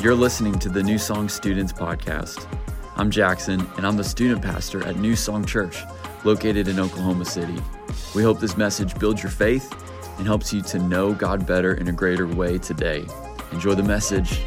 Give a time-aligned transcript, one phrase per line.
[0.00, 2.46] You're listening to the New Song Students Podcast.
[2.94, 5.82] I'm Jackson, and I'm the student pastor at New Song Church,
[6.22, 7.56] located in Oklahoma City.
[8.14, 9.74] We hope this message builds your faith
[10.18, 13.04] and helps you to know God better in a greater way today.
[13.50, 14.40] Enjoy the message.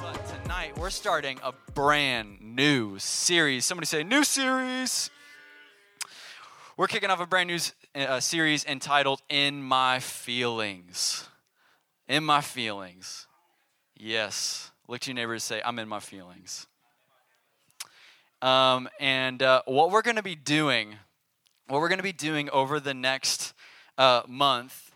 [0.00, 3.64] But tonight we're starting a brand new series.
[3.66, 5.10] Somebody say, new series.
[6.76, 7.60] We're kicking off a brand new
[7.94, 11.28] uh, series entitled In My Feelings.
[12.08, 13.26] In My Feelings.
[13.96, 14.70] Yes.
[14.86, 16.68] Look to your neighbor and say, I'm in my feelings.
[18.40, 20.94] Um, and uh, what we're going to be doing,
[21.66, 23.54] what we're going to be doing over the next
[23.98, 24.92] uh, month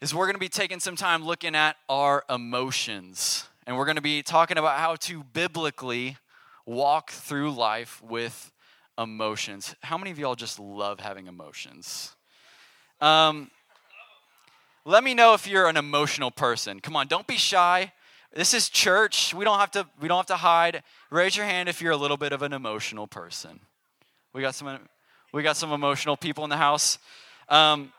[0.00, 3.46] is we're going to be taking some time looking at our emotions.
[3.66, 6.16] And we're going to be talking about how to biblically
[6.64, 8.50] walk through life with
[8.96, 9.74] emotions.
[9.82, 12.14] How many of y'all just love having emotions?
[13.00, 13.50] Um,
[14.88, 16.80] let me know if you're an emotional person.
[16.80, 17.92] Come on, don't be shy.
[18.34, 19.34] This is church.
[19.34, 20.82] We don't have to we don't have to hide.
[21.10, 23.60] Raise your hand if you're a little bit of an emotional person.
[24.32, 24.78] We got some
[25.30, 26.98] we got some emotional people in the house.
[27.50, 27.92] Um,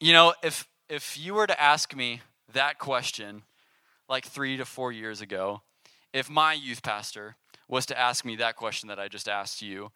[0.00, 2.20] you know, if if you were to ask me
[2.52, 3.42] that question
[4.08, 5.62] like 3 to 4 years ago,
[6.12, 7.36] if my youth pastor
[7.68, 9.92] was to ask me that question that I just asked you,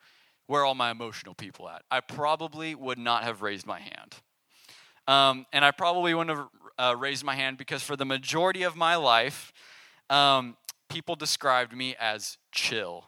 [0.47, 1.83] where are all my emotional people at?
[1.91, 4.17] I probably would not have raised my hand.
[5.07, 8.77] Um, and I probably wouldn't have uh, raised my hand because for the majority of
[8.77, 9.53] my life,
[10.11, 10.57] um,
[10.89, 13.07] people described me as chill.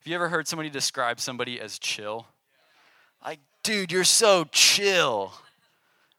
[0.00, 2.26] Have you ever heard somebody describe somebody as chill?
[3.24, 5.32] Like, dude, you're so chill.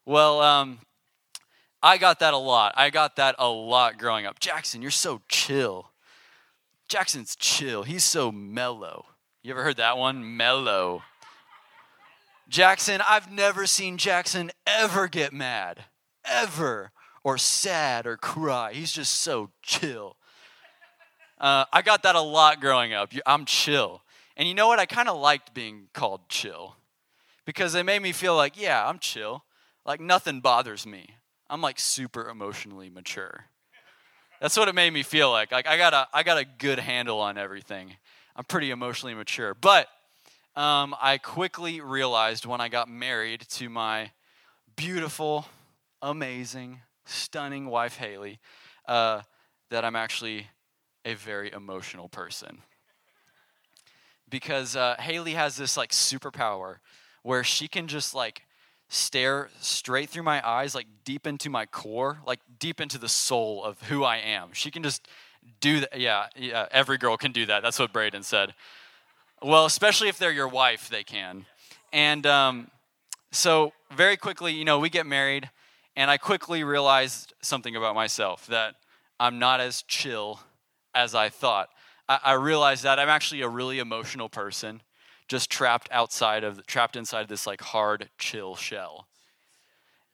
[0.05, 0.79] Well, um,
[1.81, 2.73] I got that a lot.
[2.75, 4.39] I got that a lot growing up.
[4.39, 5.91] Jackson, you're so chill.
[6.87, 7.83] Jackson's chill.
[7.83, 9.05] He's so mellow.
[9.43, 10.37] You ever heard that one?
[10.37, 11.03] Mellow.
[12.49, 15.85] Jackson, I've never seen Jackson ever get mad,
[16.23, 16.91] ever,
[17.23, 18.73] or sad or cry.
[18.73, 20.15] He's just so chill.
[21.39, 23.13] Uh, I got that a lot growing up.
[23.25, 24.01] I'm chill.
[24.37, 24.79] And you know what?
[24.79, 26.75] I kind of liked being called chill
[27.45, 29.43] because it made me feel like, yeah, I'm chill.
[29.85, 31.09] Like nothing bothers me.
[31.49, 33.45] I'm like super emotionally mature.
[34.41, 35.51] That's what it made me feel like.
[35.51, 37.95] Like I got a I got a good handle on everything.
[38.35, 39.55] I'm pretty emotionally mature.
[39.55, 39.87] But
[40.57, 44.09] um, I quickly realized when I got married to my
[44.75, 45.45] beautiful,
[46.01, 48.39] amazing, stunning wife, Haley,
[48.87, 49.21] uh,
[49.69, 50.47] that I'm actually
[51.05, 52.63] a very emotional person.
[54.27, 56.77] Because uh, Haley has this like superpower
[57.21, 58.41] where she can just like
[58.89, 63.63] stare straight through my eyes, like deep into my core, like deep into the soul
[63.63, 64.49] of who I am.
[64.53, 65.07] She can just
[65.61, 65.99] do that.
[65.99, 67.61] Yeah, yeah, every girl can do that.
[67.61, 68.55] That's what Braden said.
[69.43, 71.45] Well, especially if they're your wife, they can.
[71.93, 72.71] And um,
[73.31, 75.49] so, very quickly, you know, we get married,
[75.95, 78.75] and I quickly realized something about myself that
[79.19, 80.39] I'm not as chill
[80.95, 81.69] as I thought.
[82.09, 84.81] I, I realized that I'm actually a really emotional person,
[85.27, 89.07] just trapped outside of, trapped inside this like hard, chill shell.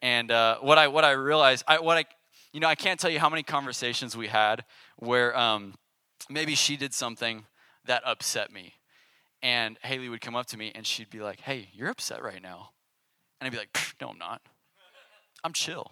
[0.01, 2.03] And uh, what I what I realized, I, what I,
[2.51, 4.65] you know, I can't tell you how many conversations we had
[4.97, 5.75] where um,
[6.29, 7.45] maybe she did something
[7.85, 8.73] that upset me.
[9.43, 12.41] And Haley would come up to me and she'd be like, Hey, you're upset right
[12.41, 12.69] now.
[13.39, 14.41] And I'd be like, No, I'm not.
[15.43, 15.91] I'm chill.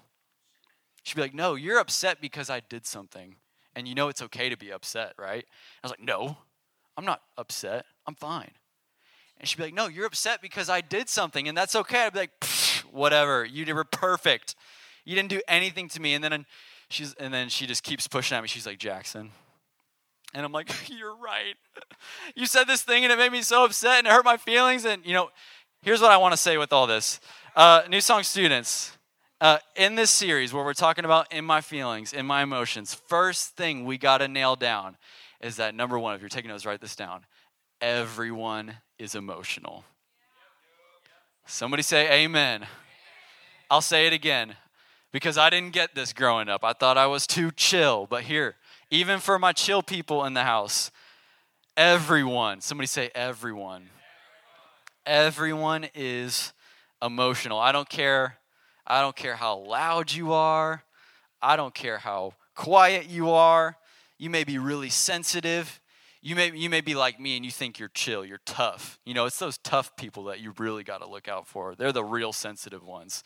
[1.03, 3.35] She'd be like, No, you're upset because I did something.
[3.75, 5.45] And you know it's okay to be upset, right?
[5.83, 6.37] I was like, No,
[6.97, 7.85] I'm not upset.
[8.07, 8.51] I'm fine.
[9.37, 12.05] And she'd be like, No, you're upset because I did something and that's okay.
[12.05, 12.45] I'd be like,
[12.89, 13.43] Whatever.
[13.43, 14.55] You were perfect.
[15.03, 16.13] You didn't do anything to me.
[16.13, 16.45] And then
[16.89, 18.47] she's and then she just keeps pushing at me.
[18.47, 19.31] She's like, Jackson.
[20.33, 21.55] And I'm like, you're right.
[22.35, 24.85] You said this thing and it made me so upset and it hurt my feelings.
[24.85, 25.29] And you know,
[25.83, 27.19] here's what I want to say with all this.
[27.55, 28.97] Uh, New Song students,
[29.39, 33.55] uh, in this series where we're talking about in my feelings, in my emotions, first
[33.55, 34.97] thing we got to nail down
[35.41, 37.25] is that number one, if you're taking notes, write this down.
[37.81, 39.83] Everyone is emotional.
[41.45, 42.65] Somebody say amen.
[43.69, 44.55] I'll say it again
[45.11, 46.63] because I didn't get this growing up.
[46.63, 48.05] I thought I was too chill.
[48.05, 48.55] But here,
[48.91, 50.91] even for my chill people in the house,
[51.77, 53.89] everyone, somebody say everyone.
[55.05, 56.51] Everyone is
[57.01, 57.57] emotional.
[57.57, 58.37] I don't care.
[58.85, 60.83] I don't care how loud you are.
[61.41, 63.77] I don't care how quiet you are.
[64.19, 65.79] You may be really sensitive.
[66.21, 68.99] You may, you may be like me and you think you're chill, you're tough.
[69.05, 71.73] You know, it's those tough people that you really got to look out for.
[71.73, 73.23] They're the real sensitive ones.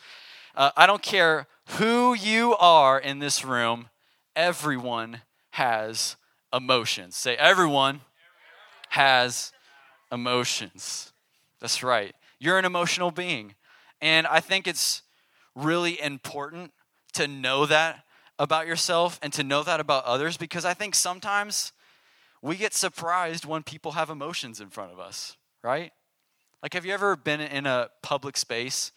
[0.56, 3.89] Uh, I don't care who you are in this room,
[4.35, 5.21] everyone
[5.56, 6.18] has
[6.54, 7.16] emotions.
[7.16, 8.02] Say, everyone
[8.90, 9.54] has
[10.12, 11.13] emotions.
[11.62, 12.13] That's right.
[12.40, 13.56] You're an emotional being.
[14.02, 15.02] And I think it's
[15.56, 16.74] really important
[17.13, 18.04] to know that
[18.38, 21.72] about yourself and to know that about others because I think sometimes
[22.42, 25.94] we get surprised when people have emotions in front of us, right?
[26.62, 28.92] Like, have you ever been in a public space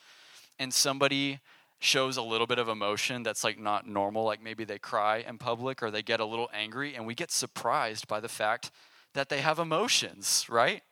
[0.59, 1.39] and somebody
[1.79, 5.39] shows a little bit of emotion that's like not normal, like maybe they cry in
[5.39, 8.71] public or they get a little angry, and we get surprised by the fact
[9.15, 10.83] that they have emotions, right?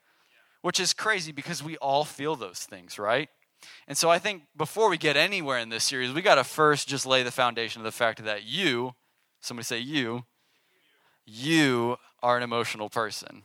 [0.61, 3.29] Which is crazy because we all feel those things, right?
[3.87, 6.87] And so I think before we get anywhere in this series, we got to first
[6.87, 8.93] just lay the foundation of the fact that you,
[9.41, 10.25] somebody say you,
[11.25, 13.43] you are an emotional person,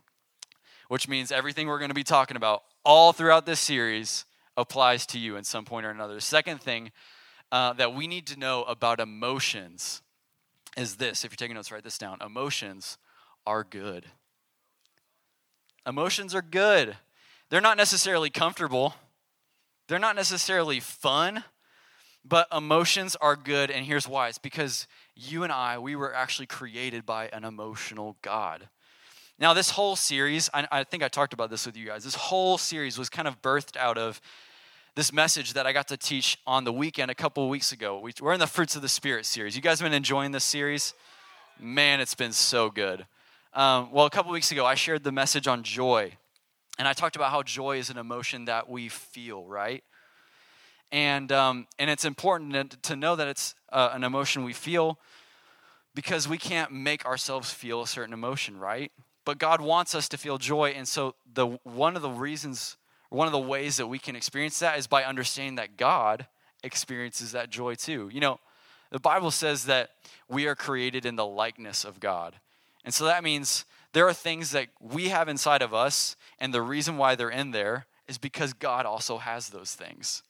[0.89, 4.25] which means everything we're going to be talking about all throughout this series
[4.57, 6.15] applies to you in some point or another.
[6.15, 6.93] The second thing
[7.53, 10.03] uh, that we need to know about emotions
[10.77, 11.23] is this.
[11.23, 12.19] If you're taking notes, write this down.
[12.25, 12.97] Emotions
[13.47, 14.07] are good.
[15.87, 16.97] Emotions are good.
[17.51, 18.95] They're not necessarily comfortable,
[19.87, 21.45] they're not necessarily fun,
[22.25, 23.71] but emotions are good.
[23.71, 28.17] And here's why it's because you and I, we were actually created by an emotional
[28.23, 28.69] God.
[29.39, 32.05] Now, this whole series, I, I, think I talked about this with you guys.
[32.05, 34.21] This whole series was kind of birthed out of
[34.95, 37.99] this message that I got to teach on the weekend a couple weeks ago.
[37.99, 39.57] We, we're in the Fruits of the Spirit series.
[39.57, 40.93] You guys have been enjoying this series?
[41.59, 43.07] Man, it's been so good.
[43.55, 46.13] Um, well, a couple weeks ago, I shared the message on joy.
[46.79, 49.83] And I talked about how joy is an emotion that we feel, right?
[50.91, 54.99] And, um, and it's important to know that it's uh, an emotion we feel
[55.95, 58.93] because we can't make ourselves feel a certain emotion, right?
[59.25, 60.71] But God wants us to feel joy.
[60.77, 62.77] And so, the, one of the reasons
[63.13, 66.27] one of the ways that we can experience that is by understanding that God
[66.63, 68.09] experiences that joy too.
[68.13, 68.41] You know,
[68.91, 69.91] the Bible says that
[70.29, 72.37] we are created in the likeness of God.
[72.85, 76.63] And so that means there are things that we have inside of us, and the
[76.63, 80.23] reason why they're in there is because God also has those things.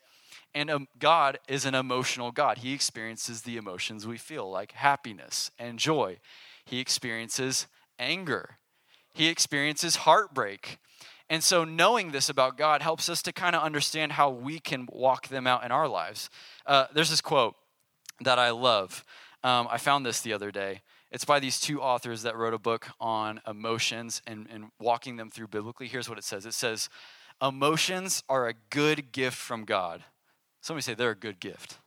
[0.54, 2.58] And um, God is an emotional God.
[2.58, 6.18] He experiences the emotions we feel, like happiness and joy.
[6.64, 7.66] He experiences
[7.98, 8.58] anger.
[9.14, 10.78] He experiences heartbreak.
[11.30, 14.86] And so, knowing this about God helps us to kind of understand how we can
[14.90, 16.28] walk them out in our lives.
[16.66, 17.54] Uh, there's this quote
[18.20, 19.04] that I love.
[19.44, 20.82] Um, I found this the other day.
[21.10, 25.30] It's by these two authors that wrote a book on emotions and, and walking them
[25.30, 25.86] through biblically.
[25.86, 26.88] Here's what it says it says,
[27.42, 30.04] Emotions are a good gift from God.
[30.60, 31.78] Somebody say they're a good gift.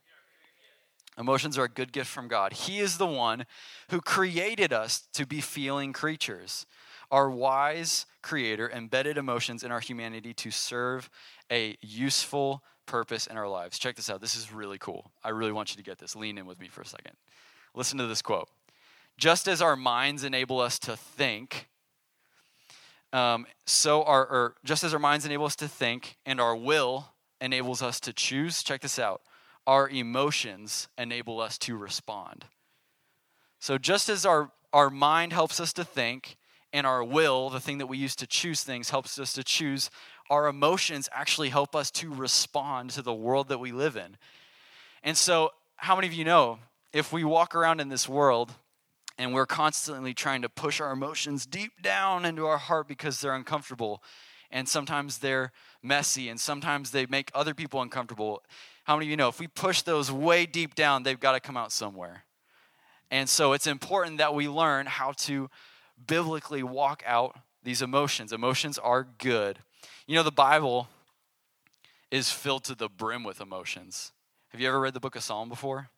[1.18, 2.52] Emotions are a good gift from God.
[2.52, 3.46] He is the one
[3.90, 6.66] who created us to be feeling creatures.
[7.10, 11.12] Our wise creator embedded emotions in our humanity to serve
[11.52, 13.78] a useful purpose in our lives.
[13.78, 14.20] Check this out.
[14.20, 15.12] This is really cool.
[15.24, 16.16] I really want you to get this.
[16.16, 17.14] Lean in with me for a second.
[17.76, 18.50] Listen to this quote.
[19.16, 21.70] Just as our minds enable us to think,
[23.14, 27.10] um, so our, or just as our minds enable us to think and our will
[27.40, 29.22] enables us to choose, check this out.
[29.68, 32.46] Our emotions enable us to respond.
[33.60, 36.38] So just as our, our mind helps us to think
[36.76, 39.90] and our will, the thing that we use to choose things, helps us to choose.
[40.30, 44.18] Our emotions actually help us to respond to the world that we live in.
[45.02, 46.60] And so, how many of you know
[46.92, 48.52] if we walk around in this world
[49.18, 53.34] and we're constantly trying to push our emotions deep down into our heart because they're
[53.34, 54.04] uncomfortable,
[54.52, 58.44] and sometimes they're messy, and sometimes they make other people uncomfortable.
[58.84, 61.40] How many of you know if we push those way deep down, they've got to
[61.40, 62.26] come out somewhere?
[63.10, 65.50] And so it's important that we learn how to
[66.08, 68.32] biblically walk out these emotions.
[68.32, 69.60] Emotions are good.
[70.08, 70.88] You know, the Bible
[72.12, 74.12] is filled to the brim with emotions.
[74.50, 75.90] Have you ever read the book of Psalm before?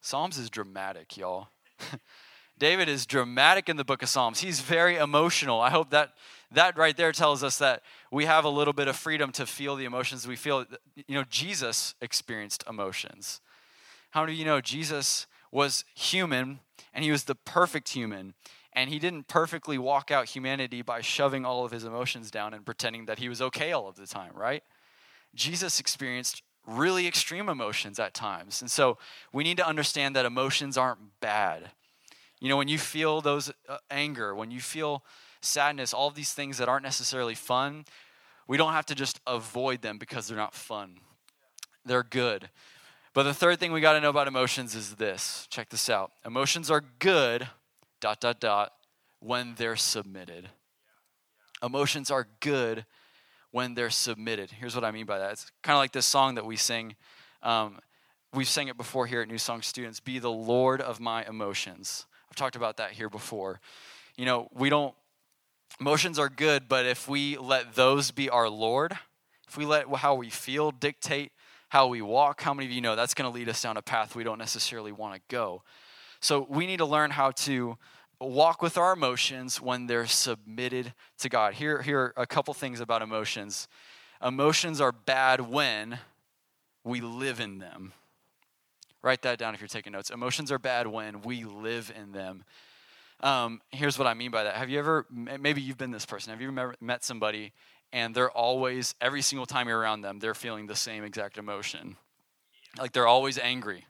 [0.00, 1.48] Psalms is dramatic, y'all.
[2.58, 4.40] David is dramatic in the book of Psalms.
[4.40, 5.60] He's very emotional.
[5.60, 6.12] I hope that
[6.52, 9.76] that right there tells us that we have a little bit of freedom to feel
[9.76, 10.64] the emotions we feel.
[11.06, 13.40] You know, Jesus experienced emotions.
[14.10, 16.60] How do you know Jesus was human
[16.94, 18.34] and he was the perfect human?
[18.76, 22.64] And he didn't perfectly walk out humanity by shoving all of his emotions down and
[22.64, 24.62] pretending that he was okay all of the time, right?
[25.34, 28.60] Jesus experienced really extreme emotions at times.
[28.60, 28.98] And so
[29.32, 31.70] we need to understand that emotions aren't bad.
[32.38, 35.02] You know, when you feel those uh, anger, when you feel
[35.40, 37.86] sadness, all of these things that aren't necessarily fun,
[38.46, 40.98] we don't have to just avoid them because they're not fun.
[41.84, 42.50] They're good.
[43.14, 45.46] But the third thing we got to know about emotions is this.
[45.50, 46.12] Check this out.
[46.26, 47.48] Emotions are good
[48.00, 48.72] dot, dot, dot,
[49.20, 50.50] when they're submitted.
[51.62, 52.84] Emotions are good
[53.50, 54.50] when they're submitted.
[54.50, 55.32] Here's what I mean by that.
[55.32, 56.94] It's kind of like this song that we sing.
[57.42, 57.78] Um,
[58.34, 62.06] we've sang it before here at New Song Students Be the Lord of my emotions.
[62.30, 63.60] I've talked about that here before.
[64.16, 64.94] You know, we don't,
[65.80, 68.96] emotions are good, but if we let those be our Lord,
[69.48, 71.32] if we let how we feel dictate
[71.68, 73.82] how we walk, how many of you know that's going to lead us down a
[73.82, 75.62] path we don't necessarily want to go?
[76.20, 77.76] So we need to learn how to
[78.20, 81.54] walk with our emotions when they're submitted to God.
[81.54, 83.68] Here, here are a couple things about emotions.
[84.22, 85.98] Emotions are bad when
[86.84, 87.92] we live in them.
[89.02, 90.10] Write that down if you're taking notes.
[90.10, 92.44] Emotions are bad when we live in them.
[93.20, 94.56] Um, here's what I mean by that.
[94.56, 97.52] Have you ever, maybe you've been this person, have you ever met somebody
[97.92, 101.96] and they're always, every single time you're around them, they're feeling the same exact emotion?
[102.78, 103.86] Like they're always angry,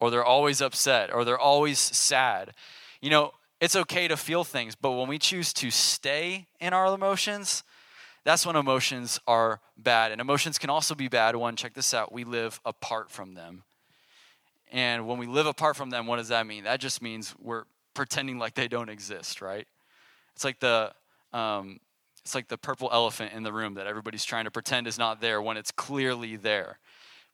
[0.00, 2.52] or they're always upset, or they're always sad.
[3.00, 6.94] You know, it's okay to feel things, but when we choose to stay in our
[6.94, 7.64] emotions,
[8.24, 10.12] that's when emotions are bad.
[10.12, 13.62] And emotions can also be bad when, check this out, we live apart from them.
[14.72, 16.64] And when we live apart from them, what does that mean?
[16.64, 19.66] That just means we're pretending like they don't exist, right?
[20.34, 20.92] It's like the
[21.32, 21.80] um,
[22.26, 25.20] it's like the purple elephant in the room that everybody's trying to pretend is not
[25.20, 26.80] there when it's clearly there.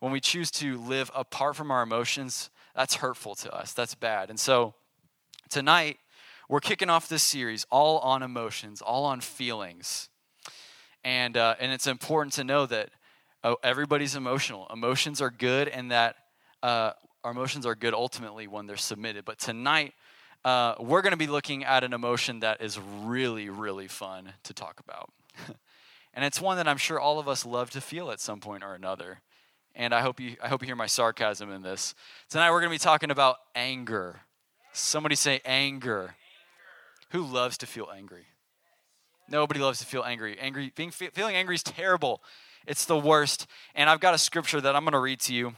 [0.00, 3.72] When we choose to live apart from our emotions, that's hurtful to us.
[3.72, 4.30] That's bad.
[4.30, 4.74] And so
[5.50, 5.98] tonight,
[6.48, 10.08] we're kicking off this series all on emotions, all on feelings.
[11.04, 12.90] And, uh, and it's important to know that
[13.44, 14.66] oh, everybody's emotional.
[14.72, 16.16] Emotions are good, and that
[16.62, 16.92] uh,
[17.24, 19.24] our emotions are good ultimately when they're submitted.
[19.24, 19.94] But tonight,
[20.44, 24.54] uh, we're going to be looking at an emotion that is really, really fun to
[24.54, 25.10] talk about.
[26.14, 28.64] and it's one that I'm sure all of us love to feel at some point
[28.64, 29.20] or another.
[29.74, 31.94] And I hope you, I hope you hear my sarcasm in this.
[32.28, 34.20] Tonight, we're going to be talking about anger.
[34.72, 36.14] Somebody say anger.
[37.10, 38.26] Who loves to feel angry?
[39.28, 40.38] Nobody loves to feel angry.
[40.38, 42.22] Angry, being feeling angry is terrible.
[42.66, 43.46] It's the worst.
[43.74, 45.54] And I've got a scripture that I'm going to read to you,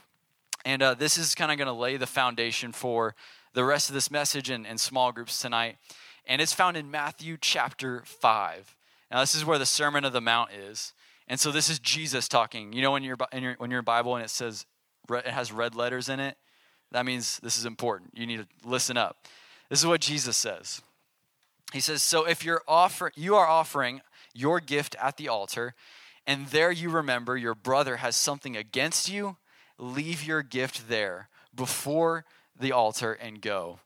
[0.64, 3.14] and uh, this is kind of going to lay the foundation for
[3.52, 5.76] the rest of this message in, in small groups tonight.
[6.26, 8.76] And it's found in Matthew chapter five.
[9.10, 10.92] Now, this is where the Sermon of the Mount is.
[11.28, 12.72] And so this is Jesus talking.
[12.72, 14.66] You know, when you're in your when you're in Bible and it says
[15.10, 16.36] it has red letters in it,
[16.92, 18.10] that means this is important.
[18.14, 19.26] You need to listen up.
[19.68, 20.82] This is what Jesus says.
[21.72, 24.00] He says, So if you're offer, you are offering
[24.32, 25.74] your gift at the altar,
[26.26, 29.36] and there you remember your brother has something against you,
[29.78, 32.24] leave your gift there before
[32.58, 33.80] the altar and go.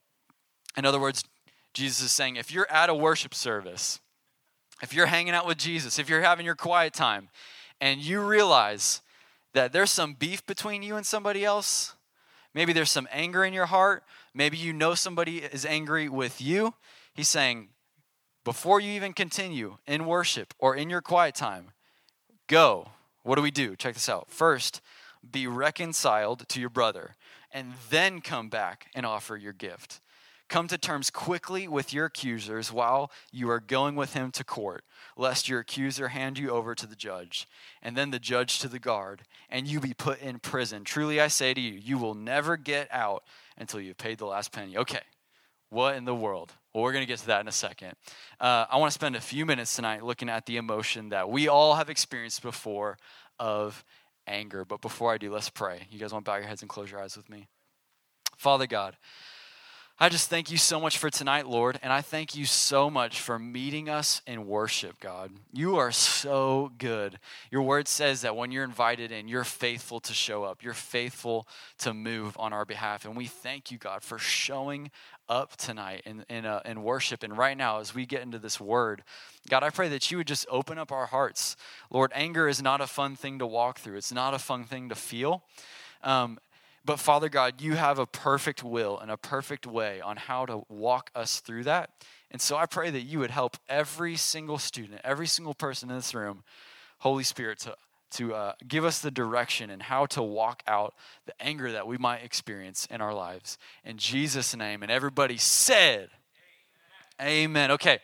[0.77, 1.25] In other words,
[1.73, 4.01] Jesus is saying, if you're at a worship service,
[4.83, 7.29] if you're hanging out with Jesus, if you're having your quiet time,
[7.81, 9.03] and you realize
[9.55, 11.95] that there's some beef between you and somebody else,
[12.55, 14.05] maybe there's some anger in your heart,
[14.35, 16.75] maybe you know somebody is angry with you,
[17.15, 17.69] he's saying,
[18.45, 21.73] before you even continue in worship or in your quiet time,
[22.47, 22.91] go.
[23.23, 23.77] What do we do?
[23.77, 24.31] Check this out.
[24.31, 24.81] First,
[25.31, 27.17] be reconciled to your brother,
[27.53, 30.01] and then come back and offer your gift.
[30.49, 34.85] Come to terms quickly with your accusers while you are going with him to court,
[35.17, 37.47] lest your accuser hand you over to the judge,
[37.83, 40.85] and then the judge to the guard, and you be put in prison.
[40.85, 43.25] Truly I say to you, you will never get out
[43.59, 44.77] until you've paid the last penny.
[44.79, 45.03] Okay,
[45.69, 46.53] what in the world?
[46.73, 47.93] Well, we're going to get to that in a second.
[48.41, 51.49] Uh, I want to spend a few minutes tonight looking at the emotion that we
[51.49, 52.97] all have experienced before
[53.39, 53.85] of
[54.27, 54.65] anger.
[54.65, 55.87] But before I do, let's pray.
[55.91, 57.49] You guys want to bow your heads and close your eyes with me?
[58.37, 58.97] Father God,
[60.01, 63.21] I just thank you so much for tonight, Lord, and I thank you so much
[63.21, 65.33] for meeting us in worship, God.
[65.53, 67.19] You are so good.
[67.51, 71.49] Your word says that when you're invited in, you're faithful to show up, you're faithful
[71.79, 73.07] to move on our behalf.
[73.07, 74.93] And we thank you, God, for showing
[75.29, 77.25] up tonight in, in, uh, in worship.
[77.25, 79.03] And right now, as we get into this word,
[79.49, 81.57] God, I pray that you would just open up our hearts.
[81.91, 84.91] Lord, anger is not a fun thing to walk through, it's not a fun thing
[84.91, 85.43] to feel.
[86.05, 86.39] Um,
[86.89, 90.63] but Father God, you have a perfect will and a perfect way on how to
[90.71, 91.91] walk us through that.
[92.31, 95.97] And so I pray that you would help every single student, every single person in
[95.97, 96.45] this room,
[97.01, 97.77] Holy Spirit, to,
[98.13, 100.95] to uh, give us the direction and how to walk out
[101.27, 103.59] the anger that we might experience in our lives.
[103.85, 104.83] In Jesus' name.
[104.83, 106.09] And everybody said,
[107.21, 107.29] Amen.
[107.29, 107.71] Amen.
[107.73, 107.99] Okay.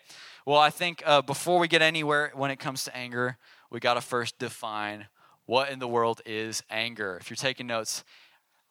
[0.44, 3.38] Well, I think uh, before we get anywhere when it comes to anger,
[3.70, 5.06] we got to first define
[5.46, 7.16] what in the world is anger.
[7.18, 8.04] If you're taking notes,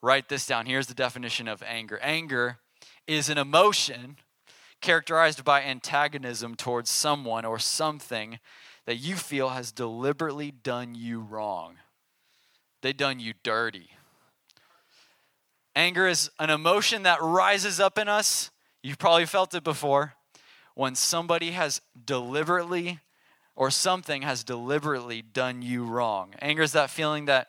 [0.04, 0.66] write this down.
[0.66, 2.58] Here's the definition of anger anger
[3.06, 4.16] is an emotion
[4.82, 8.38] characterized by antagonism towards someone or something
[8.84, 11.76] that you feel has deliberately done you wrong.
[12.82, 13.88] They've done you dirty.
[15.74, 18.50] Anger is an emotion that rises up in us.
[18.82, 20.14] You've probably felt it before.
[20.74, 23.00] When somebody has deliberately
[23.56, 26.34] or something has deliberately done you wrong.
[26.42, 27.48] Anger is that feeling that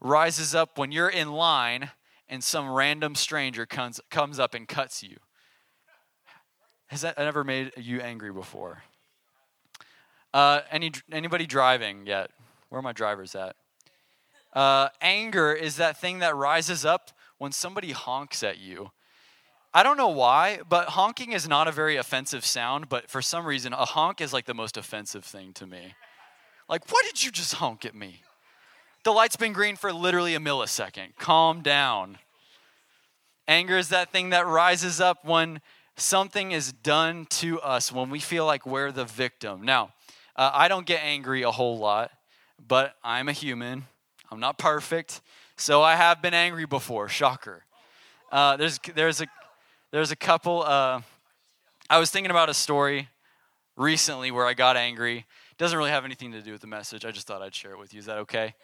[0.00, 1.90] rises up when you're in line
[2.28, 5.16] and some random stranger comes, comes up and cuts you.
[6.88, 8.82] Has that ever made you angry before?
[10.32, 12.30] Uh, any anybody driving yet?
[12.68, 13.56] Where are my drivers at?
[14.52, 18.90] Uh, anger is that thing that rises up when somebody honks at you.
[19.72, 23.44] I don't know why, but honking is not a very offensive sound, but for some
[23.44, 25.94] reason, a honk is like the most offensive thing to me.
[26.68, 28.22] Like, why did you just honk at me?
[29.04, 31.16] The light's been green for literally a millisecond.
[31.18, 32.16] Calm down.
[33.46, 35.60] Anger is that thing that rises up when
[35.96, 39.60] something is done to us, when we feel like we're the victim.
[39.60, 39.92] Now,
[40.36, 42.12] uh, I don't get angry a whole lot,
[42.66, 43.84] but I'm a human.
[44.30, 45.20] I'm not perfect.
[45.58, 47.10] So I have been angry before.
[47.10, 47.62] Shocker.
[48.32, 49.26] Uh, there's, there's, a,
[49.90, 50.62] there's a couple.
[50.62, 51.02] Uh,
[51.90, 53.10] I was thinking about a story
[53.76, 55.18] recently where I got angry.
[55.18, 57.04] It doesn't really have anything to do with the message.
[57.04, 58.00] I just thought I'd share it with you.
[58.00, 58.54] Is that okay?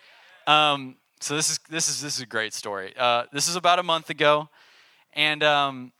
[0.46, 2.94] Um, so this is this is this is a great story.
[2.96, 4.48] Uh, this is about a month ago,
[5.12, 5.92] and um,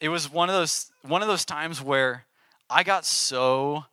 [0.00, 2.24] it was one of those one of those times where
[2.70, 3.84] I got so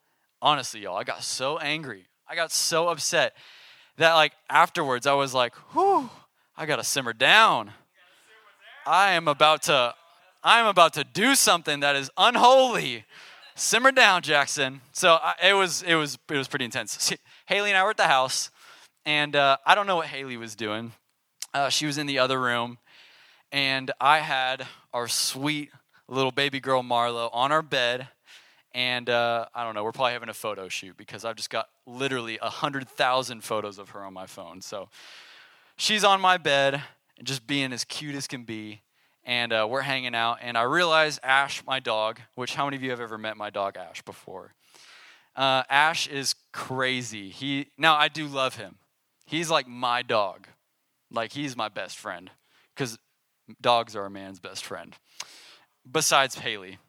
[0.42, 2.06] honestly, y'all, I got so angry.
[2.28, 3.36] I got so upset
[3.98, 6.10] that like afterwards I was like, whew,
[6.56, 7.72] I gotta simmer down.
[8.86, 9.94] I am about to
[10.44, 13.06] I am about to do something that is unholy.
[13.56, 14.82] Simmer down, Jackson.
[14.92, 17.12] So I, it was it was it was pretty intense.
[17.48, 18.52] Haley and I were at the house,
[19.06, 20.92] and uh, I don't know what Haley was doing.
[21.54, 22.80] Uh, she was in the other room,
[23.52, 25.72] and I had our sweet
[26.08, 28.08] little baby girl Marlo on our bed.
[28.74, 31.70] And uh, I don't know, we're probably having a photo shoot because I've just got
[31.86, 34.60] literally 100,000 photos of her on my phone.
[34.60, 34.90] So
[35.78, 36.82] she's on my bed,
[37.24, 38.82] just being as cute as can be.
[39.24, 40.40] And uh, we're hanging out.
[40.42, 43.50] And I realize Ash, my dog, which how many of you have ever met my
[43.50, 44.54] dog Ash before?
[45.36, 47.30] Uh, Ash is crazy.
[47.30, 48.76] He now I do love him.
[49.26, 50.48] He's like my dog.
[51.12, 52.30] Like he's my best friend
[52.76, 52.98] because
[53.62, 54.96] dogs are a man's best friend.
[55.90, 56.80] Besides Haley.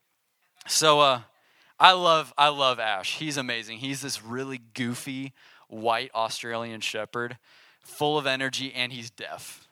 [0.66, 1.21] So uh,
[1.78, 3.19] I love I love Ash.
[3.19, 3.78] He's amazing.
[3.78, 5.33] He's this really goofy
[5.69, 7.38] white Australian shepherd,
[7.81, 9.69] full of energy, and he's deaf,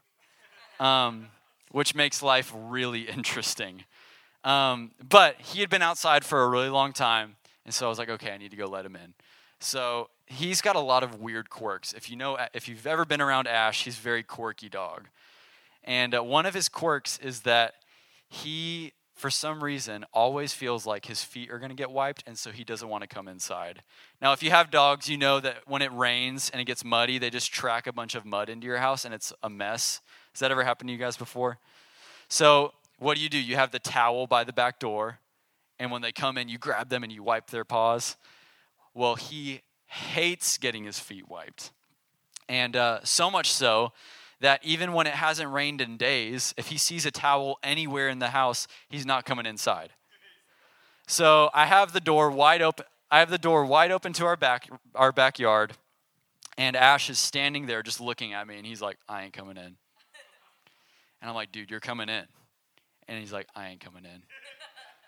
[0.80, 1.28] um,
[1.70, 3.84] which makes life really interesting.
[4.42, 7.98] Um, but he had been outside for a really long time, and so I was
[7.98, 9.14] like, okay, I need to go let him in.
[9.60, 11.92] So he's got a lot of weird quirks.
[11.92, 15.08] If you know, if you've ever been around Ash, he's a very quirky dog.
[15.82, 17.74] And uh, one of his quirks is that
[18.28, 22.38] he, for some reason, always feels like his feet are going to get wiped, and
[22.38, 23.82] so he doesn't want to come inside.
[24.20, 27.18] Now, if you have dogs, you know that when it rains and it gets muddy,
[27.18, 30.00] they just track a bunch of mud into your house, and it's a mess.
[30.32, 31.58] Has that ever happened to you guys before?
[32.28, 33.38] So, what do you do?
[33.38, 35.18] You have the towel by the back door,
[35.78, 38.16] and when they come in, you grab them and you wipe their paws.
[38.94, 39.60] Well, he
[39.94, 41.70] hates getting his feet wiped.
[42.48, 43.92] And uh, so much so
[44.40, 48.18] that even when it hasn't rained in days, if he sees a towel anywhere in
[48.18, 49.90] the house, he's not coming inside.
[51.06, 52.86] So I have the door wide open.
[53.10, 55.74] I have the door wide open to our back our backyard,
[56.58, 59.56] and Ash is standing there just looking at me, and he's like, "I ain't coming
[59.56, 59.76] in."
[61.20, 62.24] And I'm like, "Dude, you're coming in,"
[63.06, 64.22] and he's like, "I ain't coming in."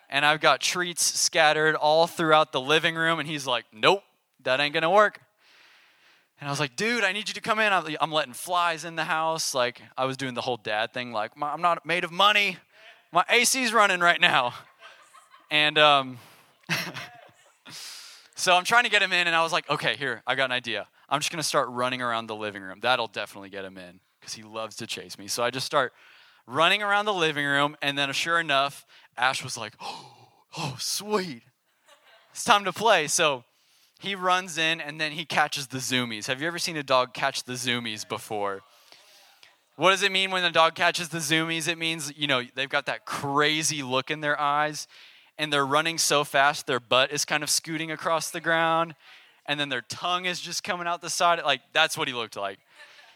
[0.08, 4.04] And I've got treats scattered all throughout the living room, and he's like, "Nope,
[4.46, 5.20] that ain't gonna work."
[6.40, 7.72] And I was like, dude, I need you to come in.
[7.72, 9.54] I'm letting flies in the house.
[9.54, 11.10] Like, I was doing the whole dad thing.
[11.12, 12.58] Like, I'm not made of money.
[13.10, 14.52] My AC's running right now.
[15.50, 16.18] And um,
[18.34, 20.46] so I'm trying to get him in, and I was like, okay, here, I got
[20.46, 20.86] an idea.
[21.08, 22.80] I'm just going to start running around the living room.
[22.82, 25.28] That'll definitely get him in because he loves to chase me.
[25.28, 25.94] So I just start
[26.46, 28.84] running around the living room, and then sure enough,
[29.16, 30.16] Ash was like, oh,
[30.58, 31.42] oh sweet.
[32.32, 33.06] It's time to play.
[33.06, 33.44] So
[33.98, 36.26] he runs in and then he catches the zoomies.
[36.26, 38.62] Have you ever seen a dog catch the zoomies before?
[39.76, 41.68] What does it mean when the dog catches the zoomies?
[41.68, 44.86] It means, you know, they've got that crazy look in their eyes
[45.38, 48.94] and they're running so fast their butt is kind of scooting across the ground
[49.46, 51.40] and then their tongue is just coming out the side.
[51.44, 52.58] Like, that's what he looked like.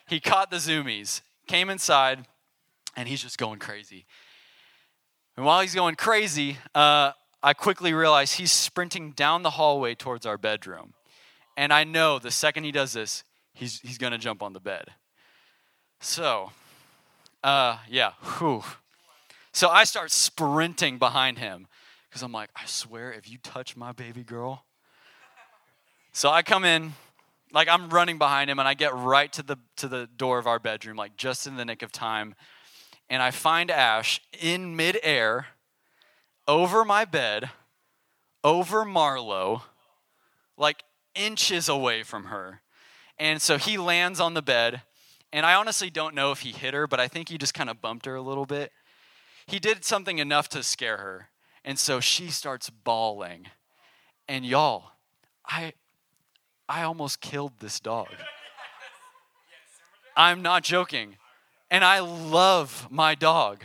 [0.07, 2.27] He caught the zoomies, came inside,
[2.97, 4.07] and he's just going crazy.
[5.37, 10.27] And while he's going crazy, uh, I quickly realize he's sprinting down the hallway towards
[10.27, 10.95] our bedroom.
[11.57, 13.25] And I know the second he does this,
[13.55, 14.87] he's, he's going to jump on the bed.
[16.01, 16.53] So,
[17.43, 18.63] uh, yeah, whew.
[19.53, 21.67] So I start sprinting behind him
[22.09, 24.65] because I'm like, I swear, if you touch my baby girl.
[26.13, 26.95] So I come in,
[27.53, 30.47] like I'm running behind him, and I get right to the to the door of
[30.47, 32.35] our bedroom, like just in the nick of time.
[33.09, 35.47] And I find Ash in midair
[36.47, 37.51] over my bed,
[38.43, 39.63] over Marlo,
[40.57, 40.83] like
[41.15, 42.63] inches away from her.
[43.19, 44.83] And so he lands on the bed,
[45.33, 47.69] and I honestly don't know if he hit her, but I think he just kind
[47.69, 48.73] of bumped her a little bit.
[49.47, 51.29] He did something enough to scare her,
[51.65, 53.47] and so she starts bawling.
[54.29, 54.93] And y'all,
[55.47, 55.73] I
[56.69, 58.09] I almost killed this dog.
[60.17, 61.17] I'm not joking.
[61.71, 63.65] And I love my dog.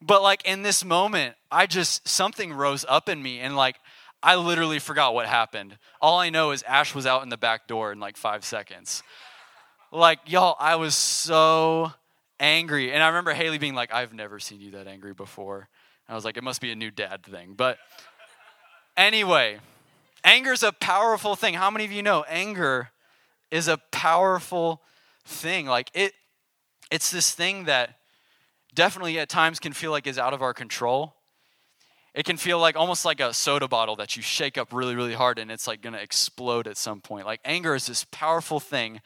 [0.00, 3.76] But like in this moment, I just, something rose up in me and like,
[4.22, 5.78] I literally forgot what happened.
[6.00, 9.02] All I know is Ash was out in the back door in like five seconds.
[9.90, 11.92] Like, y'all, I was so
[12.40, 12.92] angry.
[12.92, 15.68] And I remember Haley being like, I've never seen you that angry before.
[16.08, 17.54] I was like, it must be a new dad thing.
[17.56, 17.78] But
[18.96, 19.58] anyway,
[20.24, 21.54] anger is a powerful thing.
[21.54, 22.90] How many of you know anger
[23.50, 24.82] is a powerful
[25.24, 25.66] thing?
[25.66, 26.12] Like it
[26.90, 27.96] it's this thing that
[28.74, 31.14] definitely at times can feel like is out of our control.
[32.14, 35.14] It can feel like almost like a soda bottle that you shake up really, really
[35.14, 37.24] hard and it's like going to explode at some point.
[37.24, 39.00] Like anger is this powerful thing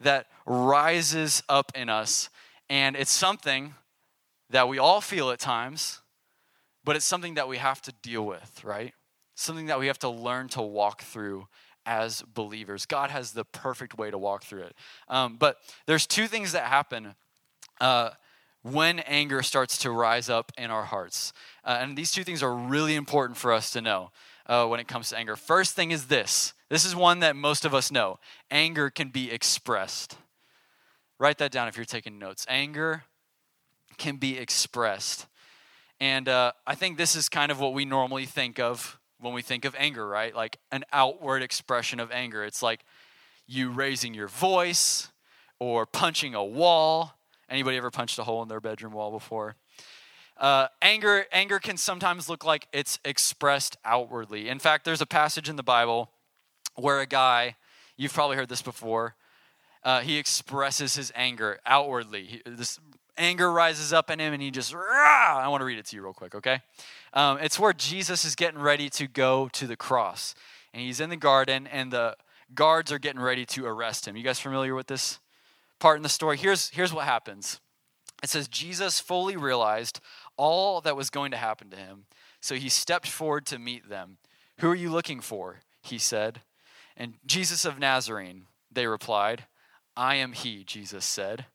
[0.00, 2.28] that rises up in us.
[2.68, 3.74] And it's something
[4.50, 6.00] that we all feel at times,
[6.84, 8.92] but it's something that we have to deal with, right?
[9.34, 11.46] Something that we have to learn to walk through
[11.86, 12.84] as believers.
[12.84, 14.74] God has the perfect way to walk through it.
[15.08, 17.14] Um, but there's two things that happen
[17.80, 18.10] uh,
[18.62, 21.32] when anger starts to rise up in our hearts.
[21.64, 24.10] Uh, and these two things are really important for us to know
[24.46, 25.36] uh, when it comes to anger.
[25.36, 28.18] First thing is this this is one that most of us know
[28.50, 30.16] anger can be expressed.
[31.18, 32.46] Write that down if you're taking notes.
[32.48, 33.04] Anger
[33.98, 35.26] can be expressed.
[36.00, 39.42] And uh, I think this is kind of what we normally think of when we
[39.42, 40.34] think of anger, right?
[40.34, 42.42] Like an outward expression of anger.
[42.42, 42.84] It's like
[43.46, 45.10] you raising your voice
[45.58, 47.19] or punching a wall
[47.50, 49.56] Anybody ever punched a hole in their bedroom wall before?
[50.36, 54.48] Uh, anger, anger can sometimes look like it's expressed outwardly.
[54.48, 56.10] In fact, there's a passage in the Bible
[56.76, 57.56] where a guy,
[57.96, 59.16] you've probably heard this before,
[59.82, 62.24] uh, he expresses his anger outwardly.
[62.24, 62.78] He, this
[63.18, 65.40] anger rises up in him and he just, Rah!
[65.40, 66.60] I want to read it to you real quick, okay?
[67.12, 70.34] Um, it's where Jesus is getting ready to go to the cross.
[70.72, 72.16] And he's in the garden and the
[72.54, 74.16] guards are getting ready to arrest him.
[74.16, 75.18] You guys familiar with this
[75.80, 77.60] part in the story, here's, here's what happens.
[78.22, 80.00] It says, Jesus fully realized
[80.36, 82.04] all that was going to happen to him,
[82.40, 84.18] so he stepped forward to meet them.
[84.58, 85.60] Who are you looking for?
[85.82, 86.42] He said.
[86.96, 89.44] And Jesus of Nazarene, they replied.
[89.96, 91.46] I am he, Jesus said.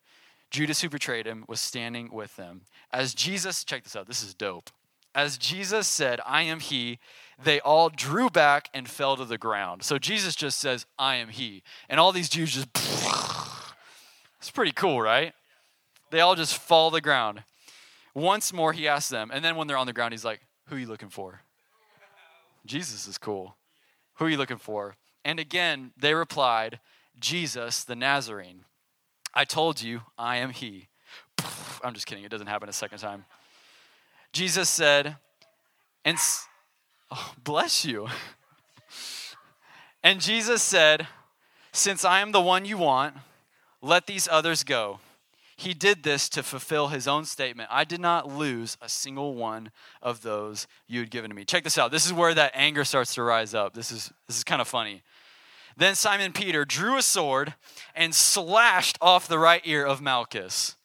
[0.52, 2.62] Judas, who betrayed him, was standing with them.
[2.92, 4.70] As Jesus, check this out, this is dope.
[5.14, 7.00] As Jesus said, I am he,
[7.42, 9.84] they all drew back and fell to the ground.
[9.84, 11.64] So Jesus just says, I am he.
[11.90, 12.74] And all these Jews just
[14.46, 15.34] It's pretty cool, right?
[16.12, 17.42] They all just fall to the ground.
[18.14, 20.76] Once more, he asks them, and then when they're on the ground, he's like, Who
[20.76, 21.42] are you looking for?
[22.64, 23.58] Jesus is cool.
[24.14, 24.98] Who are you looking for?
[25.24, 26.80] And again, they replied,
[27.20, 28.66] Jesus the Nazarene.
[29.34, 30.90] I told you, I am he.
[31.84, 33.26] I'm just kidding, it doesn't happen a second time.
[34.32, 35.18] Jesus said,
[36.06, 36.20] and
[37.10, 38.10] oh, bless you.
[40.04, 41.08] and Jesus said,
[41.72, 43.16] Since I am the one you want,
[43.86, 45.00] let these others go.
[45.58, 47.70] He did this to fulfill his own statement.
[47.72, 49.72] I did not lose a single one
[50.02, 51.46] of those you had given to me.
[51.46, 51.92] Check this out.
[51.92, 53.74] This is where that anger starts to rise up.
[53.74, 55.02] This is this is kind of funny.
[55.78, 57.54] Then Simon Peter drew a sword
[57.96, 60.76] and slashed off the right ear of Malchus.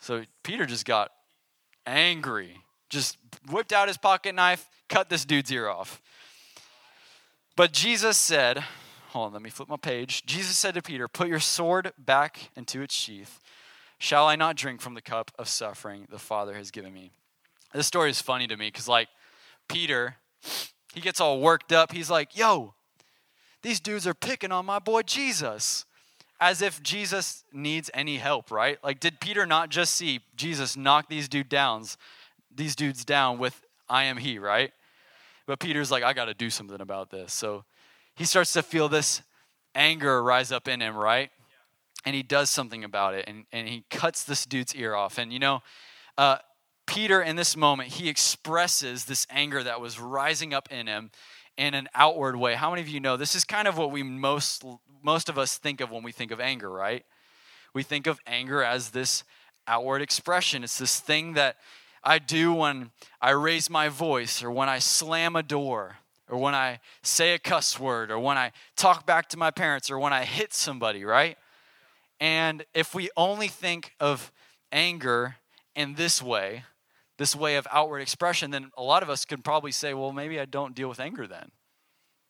[0.00, 1.10] So Peter just got
[1.86, 2.58] angry,
[2.88, 3.18] just
[3.50, 6.00] whipped out his pocket knife, cut this dude's ear off.
[7.56, 8.64] But Jesus said,
[9.14, 10.26] Hold on, let me flip my page.
[10.26, 13.38] Jesus said to Peter, Put your sword back into its sheath.
[13.96, 17.12] Shall I not drink from the cup of suffering the Father has given me?
[17.72, 19.06] This story is funny to me because, like,
[19.68, 20.16] Peter,
[20.94, 21.92] he gets all worked up.
[21.92, 22.74] He's like, Yo,
[23.62, 25.84] these dudes are picking on my boy Jesus.
[26.40, 28.82] As if Jesus needs any help, right?
[28.82, 31.96] Like, did Peter not just see Jesus knock these dude downs,
[32.52, 34.72] these dudes down with I am he, right?
[35.46, 37.32] But Peter's like, I got to do something about this.
[37.32, 37.64] So
[38.14, 39.22] he starts to feel this
[39.74, 41.30] anger rise up in him, right?
[42.04, 45.18] And he does something about it and, and he cuts this dude's ear off.
[45.18, 45.62] And you know,
[46.16, 46.36] uh,
[46.86, 51.10] Peter, in this moment, he expresses this anger that was rising up in him
[51.56, 52.54] in an outward way.
[52.54, 54.64] How many of you know this is kind of what we most
[55.02, 57.04] most of us think of when we think of anger, right?
[57.74, 59.24] We think of anger as this
[59.66, 60.64] outward expression.
[60.64, 61.56] It's this thing that
[62.02, 66.54] I do when I raise my voice or when I slam a door or when
[66.54, 70.12] I say a cuss word, or when I talk back to my parents, or when
[70.12, 71.36] I hit somebody, right?
[72.20, 74.32] And if we only think of
[74.72, 75.36] anger
[75.74, 76.64] in this way,
[77.18, 80.40] this way of outward expression, then a lot of us could probably say, well, maybe
[80.40, 81.50] I don't deal with anger then.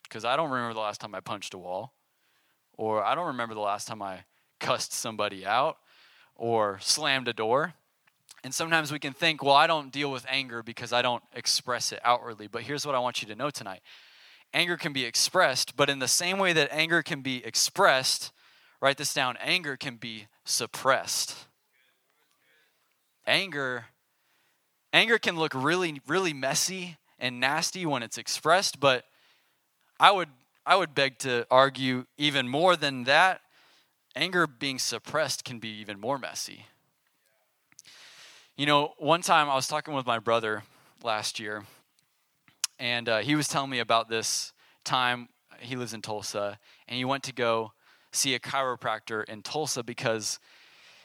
[0.02, 1.94] Because I don't remember the last time I punched a wall,
[2.76, 4.24] or I don't remember the last time I
[4.60, 5.78] cussed somebody out,
[6.34, 7.74] or slammed a door.
[8.44, 11.92] And sometimes we can think, well, I don't deal with anger because I don't express
[11.92, 12.46] it outwardly.
[12.46, 13.80] But here's what I want you to know tonight
[14.52, 18.32] anger can be expressed, but in the same way that anger can be expressed,
[18.80, 21.34] write this down anger can be suppressed.
[23.26, 23.86] Anger
[24.92, 29.04] anger can look really really messy and nasty when it's expressed, but
[29.98, 30.28] I would
[30.66, 33.40] I would beg to argue even more than that,
[34.14, 36.66] anger being suppressed can be even more messy.
[38.56, 40.62] You know, one time I was talking with my brother
[41.02, 41.64] last year,
[42.78, 44.52] and uh, he was telling me about this
[44.84, 45.28] time.
[45.58, 47.72] He lives in Tulsa, and he went to go
[48.12, 50.38] see a chiropractor in Tulsa because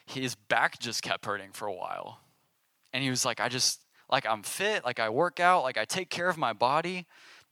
[0.06, 2.20] his back just kept hurting for a while.
[2.94, 3.82] And he was like, I just,
[4.12, 7.08] like, I'm fit, like, I work out, like, I take care of my body,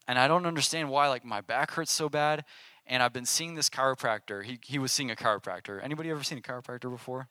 [0.08, 2.46] and I don't understand why, like, my back hurts so bad.
[2.86, 4.46] And I've been seeing this chiropractor.
[4.46, 5.84] He, he was seeing a chiropractor.
[5.84, 7.30] Anybody ever seen a chiropractor before?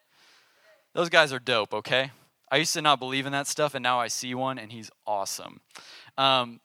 [0.95, 2.11] Those guys are dope, okay?
[2.51, 4.91] I used to not believe in that stuff, and now I see one, and he's
[5.07, 5.61] awesome.
[6.17, 6.61] Um,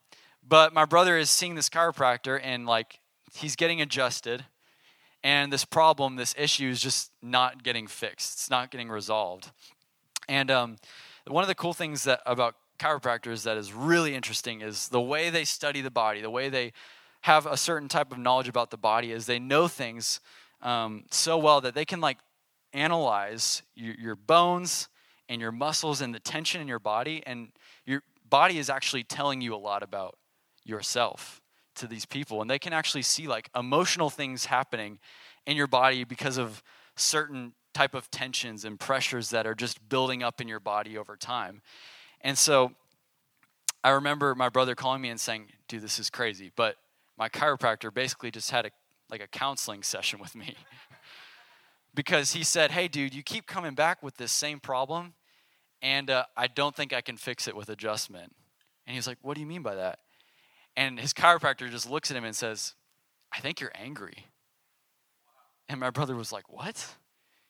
[0.48, 3.00] but my brother is seeing this chiropractor, and like
[3.34, 4.46] he's getting adjusted,
[5.24, 8.34] and this problem, this issue, is just not getting fixed.
[8.34, 9.52] It's not getting resolved.
[10.28, 10.78] And um,
[11.28, 15.30] one of the cool things that about chiropractors that is really interesting is the way
[15.30, 16.74] they study the body, the way they
[17.22, 20.20] have a certain type of knowledge about the body is they know things
[20.62, 22.17] um, so well that they can like
[22.74, 24.88] analyze your, your bones
[25.32, 27.54] and your muscles and the tension in your body and
[27.86, 30.17] your body is actually telling you a lot about
[30.65, 31.41] yourself
[31.76, 32.41] to these people.
[32.41, 35.00] And they can actually see like emotional things happening
[35.48, 36.62] in your body because of
[36.98, 41.15] certain type of tensions and pressures that are just building up in your body over
[41.15, 41.62] time.
[42.20, 42.74] And so
[43.84, 46.76] i remember my brother calling me and saying dude this is crazy but
[47.17, 48.70] my chiropractor basically just had a
[49.10, 50.56] like a counseling session with me
[51.96, 55.13] because he said hey dude you keep coming back with this same problem
[55.82, 58.34] and uh, I don't think I can fix it with adjustment.
[58.86, 60.00] And he's like, What do you mean by that?
[60.76, 62.76] And his chiropractor just looks at him and says,
[63.32, 64.28] I think you're angry.
[65.67, 66.96] And my brother was like, What?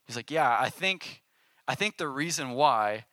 [0.06, 1.22] He's like, Yeah, I think
[1.68, 3.06] I think the reason why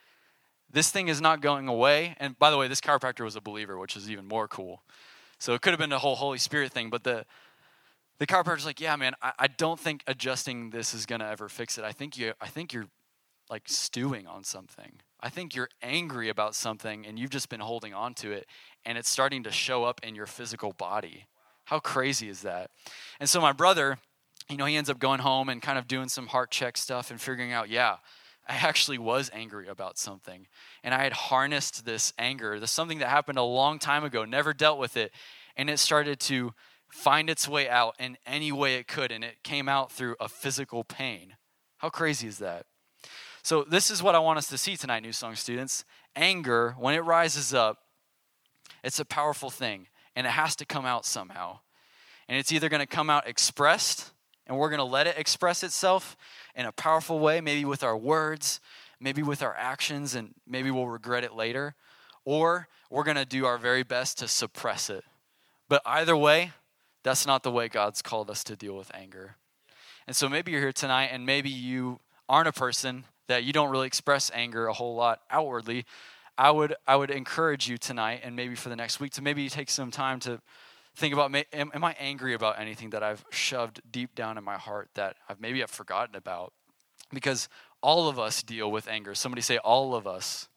[0.70, 3.78] this thing is not going away, and by the way, this chiropractor was a believer,
[3.78, 4.82] which is even more cool.
[5.38, 7.24] So it could have been a whole Holy Spirit thing, but the
[8.18, 11.78] the chiropractor's like, yeah, man, I, I don't think adjusting this is gonna ever fix
[11.78, 11.84] it.
[11.84, 12.88] I think you I think you're
[13.48, 15.00] like stewing on something.
[15.20, 18.46] I think you're angry about something and you've just been holding on to it
[18.84, 21.26] and it's starting to show up in your physical body.
[21.64, 22.70] How crazy is that?
[23.20, 23.98] And so my brother,
[24.48, 27.10] you know, he ends up going home and kind of doing some heart check stuff
[27.10, 27.96] and figuring out, yeah,
[28.48, 30.46] I actually was angry about something.
[30.82, 34.54] And I had harnessed this anger, this something that happened a long time ago, never
[34.54, 35.12] dealt with it,
[35.56, 36.54] and it started to
[36.90, 40.28] find its way out in any way it could and it came out through a
[40.28, 41.36] physical pain.
[41.78, 42.64] How crazy is that?
[43.48, 45.86] So, this is what I want us to see tonight, New Song students.
[46.14, 47.78] Anger, when it rises up,
[48.84, 51.60] it's a powerful thing, and it has to come out somehow.
[52.28, 54.10] And it's either going to come out expressed,
[54.46, 56.14] and we're going to let it express itself
[56.54, 58.60] in a powerful way, maybe with our words,
[59.00, 61.74] maybe with our actions, and maybe we'll regret it later,
[62.26, 65.04] or we're going to do our very best to suppress it.
[65.70, 66.52] But either way,
[67.02, 69.36] that's not the way God's called us to deal with anger.
[70.06, 73.70] And so maybe you're here tonight, and maybe you aren't a person that you don't
[73.70, 75.84] really express anger a whole lot outwardly,
[76.36, 79.48] I would I would encourage you tonight and maybe for the next week to maybe
[79.48, 80.40] take some time to
[80.96, 84.56] think about am, am I angry about anything that I've shoved deep down in my
[84.56, 86.52] heart that I've maybe I've forgotten about
[87.12, 87.48] because
[87.82, 89.14] all of us deal with anger.
[89.14, 90.48] Somebody say all of us.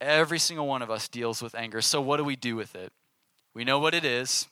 [0.00, 1.80] Every single one of us deals with anger.
[1.80, 2.92] So what do we do with it?
[3.54, 4.48] We know what it is.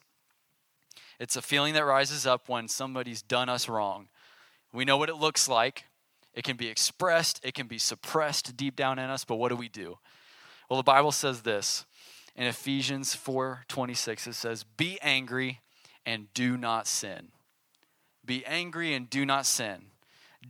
[1.19, 4.09] It's a feeling that rises up when somebody's done us wrong.
[4.73, 5.85] We know what it looks like.
[6.39, 9.57] It can be expressed, it can be suppressed deep down in us, but what do
[9.57, 9.99] we do?
[10.71, 11.85] Well, the Bible says this
[12.37, 15.63] in Ephesians 4:26 it says, "Be angry
[16.07, 17.33] and do not sin."
[18.25, 19.91] Be angry and do not sin.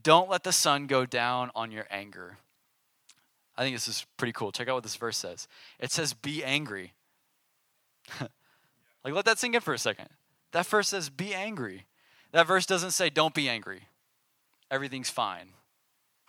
[0.02, 2.38] Don't let the sun go down on your anger.
[3.56, 4.52] I think this is pretty cool.
[4.52, 5.48] Check out what this verse says.
[5.78, 6.92] It says, Be angry.
[8.20, 10.10] like, let that sink in for a second.
[10.52, 11.86] That verse says, Be angry.
[12.32, 13.88] That verse doesn't say, Don't be angry.
[14.70, 15.54] Everything's fine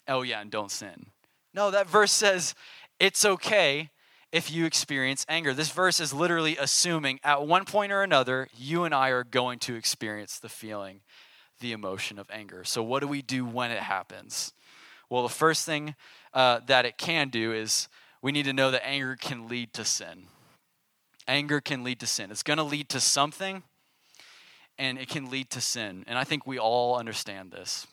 [0.09, 1.07] oh yeah, and don't sin.
[1.53, 2.55] No, that verse says
[2.99, 3.89] it's okay
[4.31, 5.53] if you experience anger.
[5.53, 9.59] This verse is literally assuming at one point or another, you and I are going
[9.59, 11.01] to experience the feeling,
[11.59, 12.63] the emotion of anger.
[12.63, 14.53] So, what do we do when it happens?
[15.09, 15.95] Well, the first thing
[16.33, 17.87] uh, that it can do is
[18.21, 20.27] we need to know that anger can lead to sin.
[21.27, 22.31] Anger can lead to sin.
[22.31, 23.63] It's going to lead to something,
[24.77, 26.03] and it can lead to sin.
[26.07, 27.87] And I think we all understand this.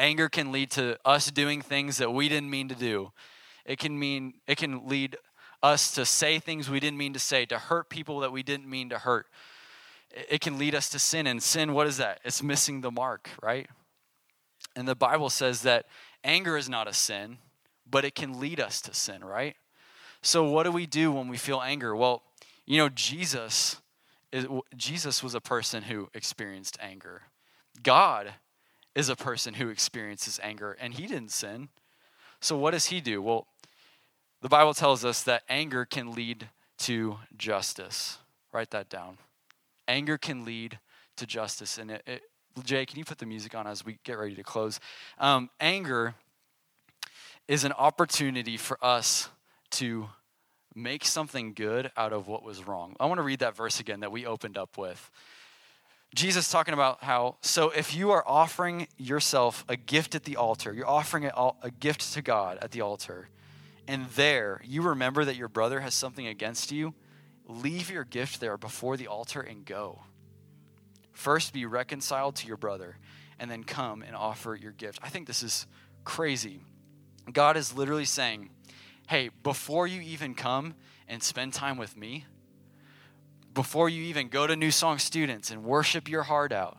[0.00, 3.12] Anger can lead to us doing things that we didn't mean to do.
[3.66, 5.18] It can mean it can lead
[5.62, 8.66] us to say things we didn't mean to say, to hurt people that we didn't
[8.66, 9.26] mean to hurt.
[10.10, 12.20] It can lead us to sin and sin what is that?
[12.24, 13.68] It's missing the mark, right?
[14.74, 15.84] And the Bible says that
[16.24, 17.36] anger is not a sin,
[17.88, 19.54] but it can lead us to sin, right?
[20.22, 21.94] So what do we do when we feel anger?
[21.94, 22.22] Well,
[22.64, 23.82] you know, Jesus
[24.74, 27.24] Jesus was a person who experienced anger.
[27.82, 28.32] God
[28.94, 31.68] is a person who experiences anger and he didn't sin.
[32.40, 33.22] So what does he do?
[33.22, 33.46] Well,
[34.42, 36.48] the Bible tells us that anger can lead
[36.78, 38.18] to justice.
[38.52, 39.18] Write that down.
[39.86, 40.78] Anger can lead
[41.16, 41.78] to justice.
[41.78, 42.22] And it, it,
[42.64, 44.80] Jay, can you put the music on as we get ready to close?
[45.18, 46.14] Um, anger
[47.46, 49.28] is an opportunity for us
[49.72, 50.08] to
[50.74, 52.96] make something good out of what was wrong.
[52.98, 55.10] I want to read that verse again that we opened up with.
[56.14, 60.72] Jesus talking about how, so if you are offering yourself a gift at the altar,
[60.72, 63.28] you're offering a, a gift to God at the altar,
[63.86, 66.94] and there you remember that your brother has something against you,
[67.46, 70.02] leave your gift there before the altar and go.
[71.12, 72.96] First be reconciled to your brother,
[73.38, 74.98] and then come and offer your gift.
[75.02, 75.66] I think this is
[76.04, 76.60] crazy.
[77.32, 78.50] God is literally saying,
[79.08, 80.74] hey, before you even come
[81.06, 82.26] and spend time with me,
[83.60, 86.78] before you even go to New Song Students and worship your heart out,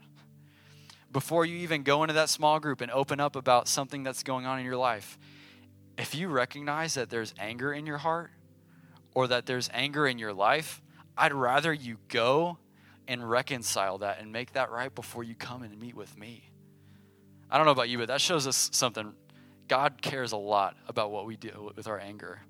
[1.12, 4.48] before you even go into that small group and open up about something that's going
[4.48, 5.20] on in your life,
[5.96, 8.32] if you recognize that there's anger in your heart
[9.14, 10.82] or that there's anger in your life,
[11.16, 12.58] I'd rather you go
[13.08, 16.50] and reconcile that and make that right before you come and meet with me.
[17.52, 19.14] I don't know about you, but that shows us something.
[19.68, 22.42] God cares a lot about what we do with our anger.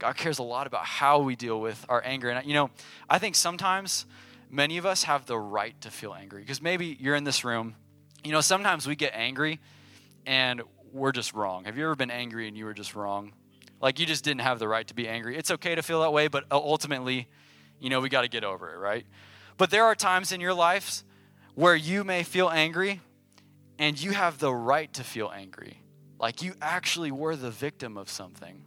[0.00, 2.30] God cares a lot about how we deal with our anger.
[2.30, 2.70] And, you know,
[3.08, 4.06] I think sometimes
[4.50, 7.76] many of us have the right to feel angry because maybe you're in this room.
[8.24, 9.60] You know, sometimes we get angry
[10.26, 11.64] and we're just wrong.
[11.64, 13.32] Have you ever been angry and you were just wrong?
[13.80, 15.36] Like you just didn't have the right to be angry.
[15.36, 17.28] It's okay to feel that way, but ultimately,
[17.78, 19.06] you know, we got to get over it, right?
[19.56, 21.04] But there are times in your lives
[21.54, 23.00] where you may feel angry
[23.78, 25.82] and you have the right to feel angry.
[26.18, 28.62] Like you actually were the victim of something.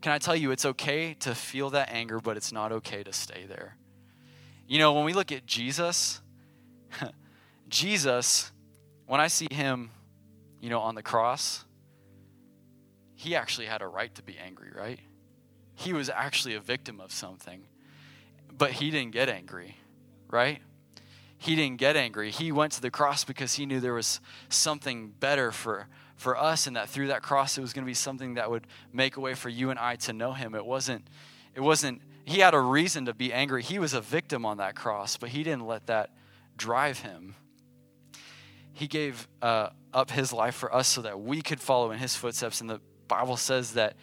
[0.00, 3.12] Can I tell you, it's okay to feel that anger, but it's not okay to
[3.12, 3.76] stay there.
[4.66, 6.20] You know, when we look at Jesus,
[7.68, 8.52] Jesus,
[9.06, 9.90] when I see him
[10.60, 11.64] you know, on the cross,
[13.14, 15.00] he actually had a right to be angry, right?
[15.74, 17.64] He was actually a victim of something,
[18.56, 19.76] but he didn't get angry,
[20.28, 20.60] right?
[21.36, 22.30] He didn't get angry.
[22.30, 25.86] He went to the cross because he knew there was something better for,
[26.18, 28.66] for us, and that through that cross, it was going to be something that would
[28.92, 30.54] make a way for you and I to know him.
[30.54, 31.06] It wasn't,
[31.54, 33.62] it wasn't, he had a reason to be angry.
[33.62, 36.10] He was a victim on that cross, but he didn't let that
[36.56, 37.34] drive him
[38.78, 42.14] he gave uh, up his life for us so that we could follow in his
[42.14, 42.60] footsteps.
[42.60, 43.96] And the Bible says that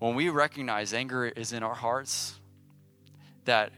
[0.00, 2.38] when we recognize anger is in our hearts,
[3.46, 3.72] that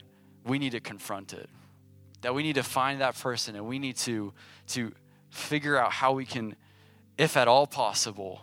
[0.45, 1.49] we need to confront it.
[2.23, 4.33] That we need to find that person and we need to,
[4.69, 4.93] to
[5.29, 6.57] figure out how we can,
[7.21, 8.41] if at all possible,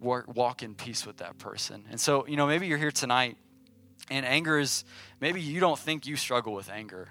[0.00, 1.84] walk in peace with that person.
[1.90, 3.36] And so, you know, maybe you're here tonight
[4.10, 4.84] and anger is,
[5.20, 7.08] maybe you don't think you struggle with anger.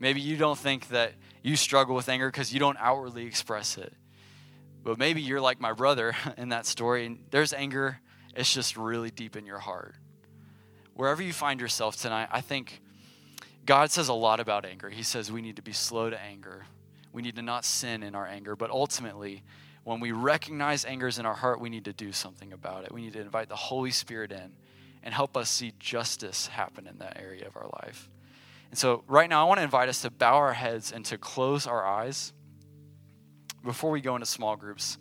[0.00, 3.94] Maybe you don't think that you struggle with anger because you don't outwardly express it.
[4.82, 8.00] But maybe you're like my brother in that story, and there's anger,
[8.34, 9.94] it's just really deep in your heart.
[10.94, 12.80] Wherever you find yourself tonight, I think
[13.64, 14.90] God says a lot about anger.
[14.90, 16.66] He says we need to be slow to anger,
[17.12, 19.44] we need to not sin in our anger, but ultimately,
[19.84, 22.92] when we recognize anger is in our heart, we need to do something about it.
[22.92, 24.52] We need to invite the Holy Spirit in
[25.02, 28.08] and help us see justice happen in that area of our life.
[28.70, 31.18] And so, right now, I want to invite us to bow our heads and to
[31.18, 32.32] close our eyes
[33.64, 34.98] before we go into small groups.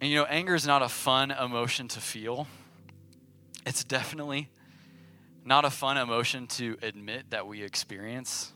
[0.00, 2.46] And you know, anger is not a fun emotion to feel.
[3.66, 4.48] It's definitely
[5.44, 8.52] not a fun emotion to admit that we experience,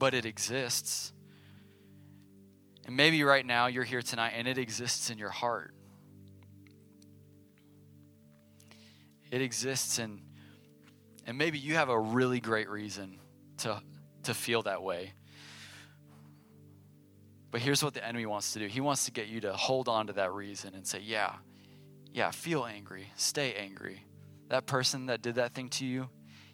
[0.00, 1.12] but it exists.
[2.86, 5.74] And maybe right now you're here tonight and it exists in your heart.
[9.30, 10.20] it exists and
[11.26, 13.18] and maybe you have a really great reason
[13.58, 13.80] to
[14.24, 15.12] to feel that way.
[17.50, 18.66] But here's what the enemy wants to do.
[18.66, 21.34] He wants to get you to hold on to that reason and say yeah
[22.12, 23.12] yeah feel angry.
[23.16, 24.04] Stay angry.
[24.48, 26.08] That person that did that thing to you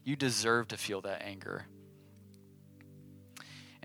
[0.05, 1.67] you deserve to feel that anger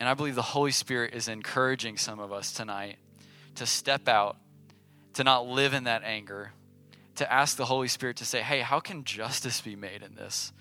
[0.02, 2.98] and i believe the holy spirit is encouraging some of us tonight
[3.56, 4.36] to step out
[5.14, 6.52] to not live in that anger
[7.16, 10.52] to ask the Holy Spirit to say, hey, how can justice be made in this?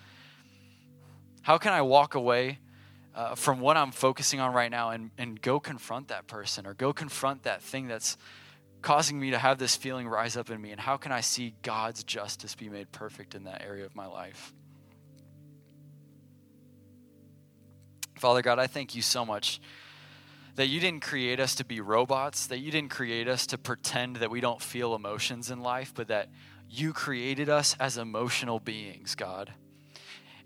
[1.43, 2.59] How can I walk away
[3.15, 6.75] uh, from what I'm focusing on right now and, and go confront that person or
[6.75, 8.19] go confront that thing that's
[8.83, 10.71] causing me to have this feeling rise up in me?
[10.71, 14.07] And how can I see God's justice be made perfect in that area of my
[14.07, 14.53] life?
[18.21, 19.63] Father God, I thank you so much
[20.57, 24.17] that you didn't create us to be robots, that you didn't create us to pretend
[24.17, 26.29] that we don't feel emotions in life, but that
[26.69, 29.55] you created us as emotional beings, God.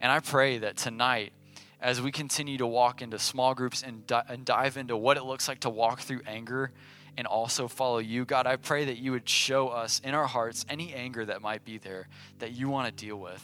[0.00, 1.32] And I pray that tonight,
[1.80, 5.24] as we continue to walk into small groups and, di- and dive into what it
[5.24, 6.70] looks like to walk through anger
[7.16, 10.64] and also follow you, God, I pray that you would show us in our hearts
[10.68, 12.06] any anger that might be there
[12.38, 13.42] that you want to deal with.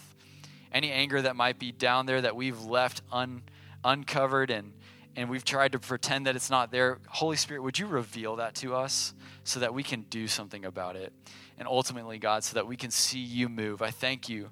[0.70, 3.42] Any anger that might be down there that we've left un-
[3.84, 4.72] uncovered and
[5.16, 6.98] and we've tried to pretend that it's not there.
[7.08, 9.12] Holy Spirit, would you reveal that to us
[9.42, 11.12] so that we can do something about it?
[11.58, 13.82] And ultimately, God, so that we can see you move.
[13.82, 14.50] I thank you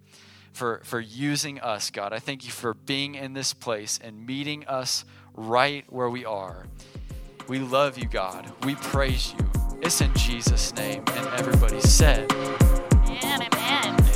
[0.52, 2.12] for, for using us, God.
[2.12, 5.04] I thank you for being in this place and meeting us
[5.34, 6.66] right where we are.
[7.46, 8.52] We love you, God.
[8.64, 9.50] We praise you.
[9.80, 11.04] It's in Jesus' name.
[11.06, 12.30] And everybody said,
[13.06, 14.07] Amen.